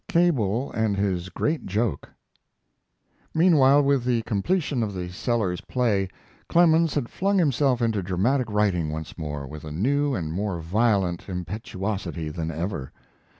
CABLE 0.07 0.71
AND 0.71 0.97
HIS 0.97 1.29
GREAT 1.29 1.67
JOKE 1.67 2.09
Meanwhile, 3.35 3.83
with 3.83 4.03
the 4.03 4.23
completion 4.23 4.81
of 4.81 4.95
the 4.95 5.09
Sellers 5.09 5.61
play 5.61 6.09
Clemens 6.49 6.95
had 6.95 7.07
flung 7.07 7.37
himself 7.37 7.83
into 7.83 8.01
dramatic 8.01 8.49
writing 8.49 8.89
once 8.89 9.15
more 9.15 9.45
with 9.45 9.63
a 9.63 9.71
new 9.71 10.15
and 10.15 10.33
more 10.33 10.59
violent 10.59 11.29
impetuosity 11.29 12.29
than 12.29 12.49
ever. 12.49 12.91